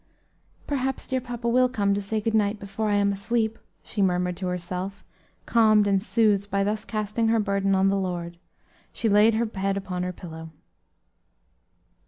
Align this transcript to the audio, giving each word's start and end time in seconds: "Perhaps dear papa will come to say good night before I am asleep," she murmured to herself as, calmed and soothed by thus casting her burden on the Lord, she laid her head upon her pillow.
"Perhaps 0.65 1.07
dear 1.09 1.21
papa 1.21 1.47
will 1.47 1.69
come 1.69 1.93
to 1.93 2.01
say 2.01 2.19
good 2.19 2.33
night 2.33 2.59
before 2.59 2.89
I 2.89 2.95
am 2.95 3.11
asleep," 3.11 3.59
she 3.83 4.01
murmured 4.01 4.35
to 4.37 4.47
herself 4.47 5.03
as, 5.41 5.45
calmed 5.45 5.85
and 5.85 6.01
soothed 6.01 6.49
by 6.49 6.63
thus 6.63 6.85
casting 6.85 7.27
her 7.27 7.39
burden 7.39 7.75
on 7.75 7.89
the 7.89 7.99
Lord, 7.99 8.37
she 8.91 9.07
laid 9.07 9.35
her 9.35 9.45
head 9.45 9.77
upon 9.77 10.01
her 10.01 10.11
pillow. 10.11 10.49